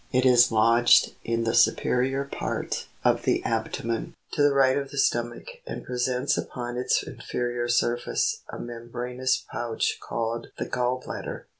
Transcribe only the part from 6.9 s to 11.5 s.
inferior surface, a membranous pouch called the gall bladder, (of.)